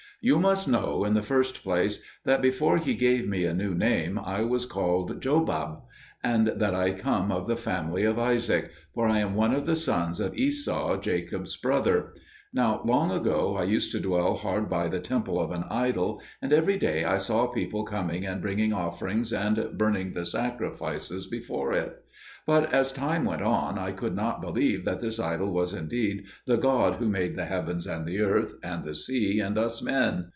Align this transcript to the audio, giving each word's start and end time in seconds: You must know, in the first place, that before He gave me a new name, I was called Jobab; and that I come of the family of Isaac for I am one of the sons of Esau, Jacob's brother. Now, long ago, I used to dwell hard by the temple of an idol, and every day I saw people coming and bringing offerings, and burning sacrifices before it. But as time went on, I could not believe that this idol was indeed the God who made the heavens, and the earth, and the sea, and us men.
You 0.23 0.37
must 0.37 0.67
know, 0.67 1.03
in 1.03 1.15
the 1.15 1.23
first 1.23 1.63
place, 1.63 1.97
that 2.25 2.43
before 2.43 2.77
He 2.77 2.93
gave 2.93 3.27
me 3.27 3.43
a 3.45 3.55
new 3.55 3.73
name, 3.73 4.19
I 4.23 4.43
was 4.43 4.67
called 4.67 5.19
Jobab; 5.19 5.81
and 6.23 6.45
that 6.57 6.75
I 6.75 6.91
come 6.91 7.31
of 7.31 7.47
the 7.47 7.55
family 7.55 8.03
of 8.03 8.19
Isaac 8.19 8.69
for 8.93 9.07
I 9.07 9.17
am 9.17 9.33
one 9.33 9.51
of 9.51 9.65
the 9.65 9.75
sons 9.75 10.19
of 10.19 10.35
Esau, 10.37 10.97
Jacob's 10.97 11.57
brother. 11.57 12.13
Now, 12.53 12.83
long 12.85 13.09
ago, 13.09 13.55
I 13.55 13.63
used 13.63 13.91
to 13.93 13.99
dwell 13.99 14.35
hard 14.35 14.69
by 14.69 14.87
the 14.89 14.99
temple 14.99 15.39
of 15.39 15.49
an 15.49 15.63
idol, 15.71 16.21
and 16.39 16.53
every 16.53 16.77
day 16.77 17.03
I 17.05 17.17
saw 17.17 17.47
people 17.47 17.83
coming 17.83 18.23
and 18.23 18.41
bringing 18.43 18.73
offerings, 18.73 19.33
and 19.33 19.71
burning 19.75 20.13
sacrifices 20.23 21.25
before 21.25 21.73
it. 21.73 21.97
But 22.45 22.73
as 22.73 22.91
time 22.91 23.23
went 23.23 23.43
on, 23.43 23.77
I 23.77 23.91
could 23.91 24.15
not 24.15 24.41
believe 24.41 24.83
that 24.83 24.99
this 24.99 25.19
idol 25.19 25.53
was 25.53 25.73
indeed 25.75 26.25
the 26.47 26.57
God 26.57 26.95
who 26.95 27.07
made 27.07 27.35
the 27.37 27.45
heavens, 27.45 27.85
and 27.87 28.05
the 28.05 28.19
earth, 28.19 28.55
and 28.63 28.83
the 28.83 28.95
sea, 28.95 29.39
and 29.39 29.57
us 29.57 29.81
men. 29.81 30.25